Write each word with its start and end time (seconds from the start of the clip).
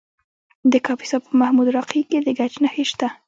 د 0.71 0.73
کاپیسا 0.85 1.17
په 1.25 1.31
محمود 1.39 1.67
راقي 1.77 2.01
کې 2.09 2.17
د 2.25 2.27
ګچ 2.37 2.53
نښې 2.63 2.83
شته. 2.91 3.07